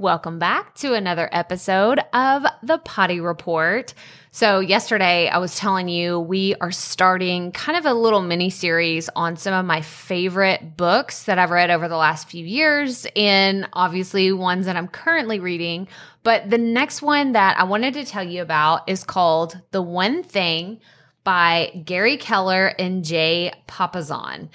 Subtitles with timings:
[0.00, 3.92] Welcome back to another episode of the Potty Report.
[4.30, 9.10] So, yesterday I was telling you we are starting kind of a little mini series
[9.14, 13.68] on some of my favorite books that I've read over the last few years, and
[13.74, 15.86] obviously ones that I'm currently reading.
[16.22, 20.22] But the next one that I wanted to tell you about is called The One
[20.22, 20.80] Thing
[21.24, 24.48] by Gary Keller and Jay Papasan.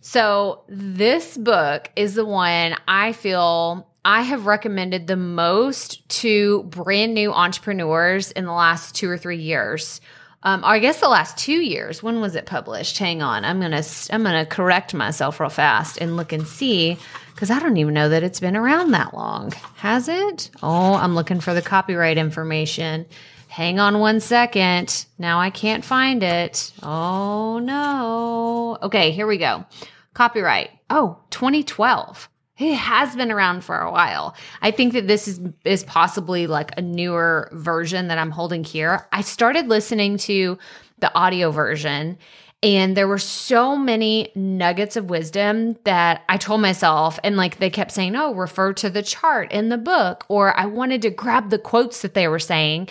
[0.00, 7.14] So, this book is the one I feel I have recommended the most to brand
[7.14, 10.00] new entrepreneurs in the last two or three years.
[10.42, 12.02] Um, I guess the last two years.
[12.02, 12.98] When was it published?
[12.98, 16.98] Hang on, I'm gonna I'm gonna correct myself real fast and look and see
[17.32, 19.52] because I don't even know that it's been around that long.
[19.76, 20.50] Has it?
[20.62, 23.06] Oh, I'm looking for the copyright information.
[23.46, 25.06] Hang on one second.
[25.16, 26.72] Now I can't find it.
[26.82, 28.78] Oh no.
[28.82, 29.64] Okay, here we go.
[30.12, 30.70] Copyright.
[30.90, 32.28] Oh, 2012
[32.62, 34.34] it has been around for a while.
[34.60, 39.06] I think that this is is possibly like a newer version that I'm holding here.
[39.12, 40.58] I started listening to
[40.98, 42.18] the audio version
[42.62, 47.70] and there were so many nuggets of wisdom that I told myself and like they
[47.70, 51.50] kept saying, "Oh, refer to the chart in the book," or I wanted to grab
[51.50, 52.88] the quotes that they were saying.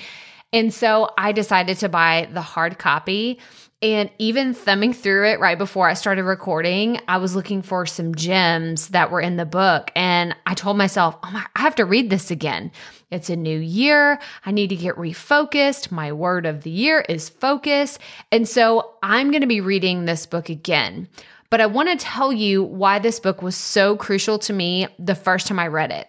[0.53, 3.39] And so I decided to buy the hard copy
[3.83, 8.13] and even thumbing through it right before I started recording, I was looking for some
[8.13, 9.91] gems that were in the book.
[9.95, 12.71] And I told myself, oh my, I have to read this again.
[13.09, 14.19] It's a new year.
[14.45, 15.89] I need to get refocused.
[15.89, 17.97] My word of the year is focus.
[18.31, 21.07] And so I'm going to be reading this book again.
[21.49, 25.15] But I want to tell you why this book was so crucial to me the
[25.15, 26.07] first time I read it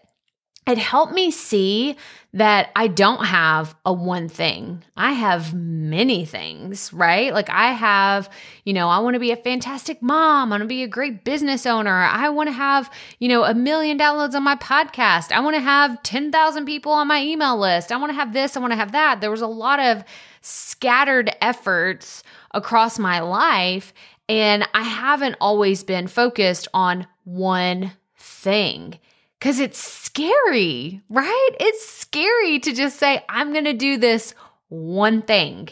[0.66, 1.96] it helped me see
[2.34, 4.82] that I don't have a one thing.
[4.96, 7.34] I have many things, right?
[7.34, 8.30] Like I have,
[8.64, 10.50] you know, I want to be a fantastic mom.
[10.50, 11.92] I want to be a great business owner.
[11.92, 15.32] I want to have, you know, a million downloads on my podcast.
[15.32, 17.90] I want to have 10,000 people on my email list.
[17.90, 18.56] I want to have this.
[18.56, 19.20] I want to have that.
[19.20, 20.04] There was a lot of
[20.42, 23.92] scattered efforts across my life.
[24.28, 28.98] And I haven't always been focused on one thing
[29.42, 31.50] because it's scary, right?
[31.58, 34.36] It's scary to just say, I'm going to do this
[34.68, 35.68] one thing.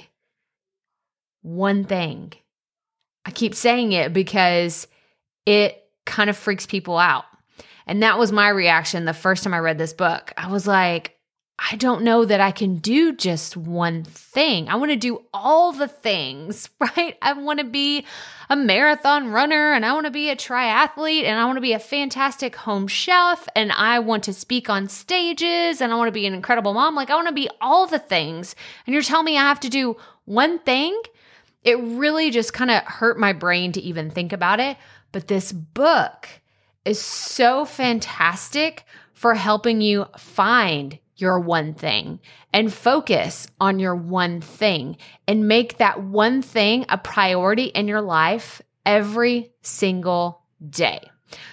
[1.43, 2.33] One thing.
[3.25, 4.89] I keep saying it because
[5.47, 7.27] it kind of freaks people out.
[7.87, 10.33] And that was my reaction the first time I read this book.
[10.37, 11.17] I was like,
[11.63, 14.69] I don't know that I can do just one thing.
[14.69, 17.17] I want to do all the things, right?
[17.21, 18.07] I want to be
[18.49, 21.75] a marathon runner and I want to be a triathlete and I want to be
[21.75, 26.13] a fantastic home chef and I want to speak on stages and I want to
[26.13, 26.95] be an incredible mom.
[26.95, 28.57] Like, I want to be all the things.
[28.87, 30.99] And you're telling me I have to do one thing?
[31.63, 34.79] It really just kind of hurt my brain to even think about it.
[35.13, 36.27] But this book
[36.87, 42.21] is so fantastic for helping you find your one thing
[42.53, 44.97] and focus on your one thing
[45.29, 51.01] and make that one thing a priority in your life every single day.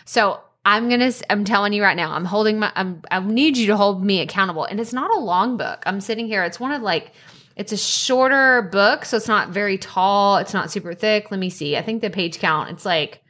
[0.05, 3.67] So, I'm to I'm telling you right now, I'm holding my I'm I need you
[3.67, 4.65] to hold me accountable.
[4.65, 5.81] And it's not a long book.
[5.85, 6.43] I'm sitting here.
[6.43, 7.13] It's one of like
[7.55, 11.31] it's a shorter book, so it's not very tall, it's not super thick.
[11.31, 11.77] Let me see.
[11.77, 13.23] I think the page count, it's like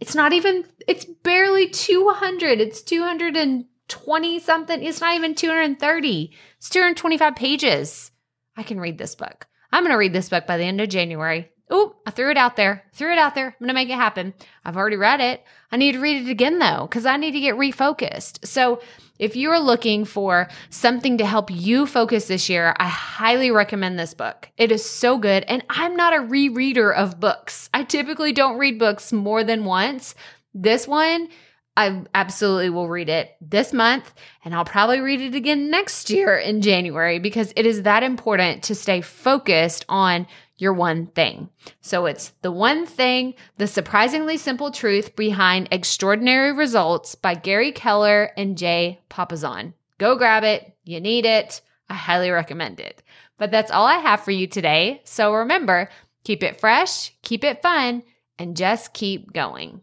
[0.00, 2.60] it's not even it's barely 200.
[2.60, 4.82] It's 200 and 20 something.
[4.82, 6.32] It's not even 230.
[6.58, 8.10] It's 225 pages.
[8.56, 9.46] I can read this book.
[9.72, 11.50] I'm going to read this book by the end of January.
[11.70, 12.84] Oh, I threw it out there.
[12.94, 13.48] Threw it out there.
[13.48, 14.32] I'm going to make it happen.
[14.64, 15.44] I've already read it.
[15.70, 18.46] I need to read it again though, because I need to get refocused.
[18.46, 18.80] So,
[19.18, 24.14] if you're looking for something to help you focus this year, I highly recommend this
[24.14, 24.48] book.
[24.56, 25.42] It is so good.
[25.48, 27.68] And I'm not a rereader of books.
[27.74, 30.14] I typically don't read books more than once.
[30.54, 31.28] This one,
[31.78, 34.12] I absolutely will read it this month
[34.44, 38.64] and I'll probably read it again next year in January because it is that important
[38.64, 41.50] to stay focused on your one thing.
[41.80, 48.32] So it's The One Thing, The Surprisingly Simple Truth Behind Extraordinary Results by Gary Keller
[48.36, 49.72] and Jay Papasan.
[49.98, 50.76] Go grab it.
[50.82, 51.60] You need it.
[51.88, 53.04] I highly recommend it.
[53.36, 55.00] But that's all I have for you today.
[55.04, 55.90] So remember,
[56.24, 58.02] keep it fresh, keep it fun,
[58.36, 59.82] and just keep going.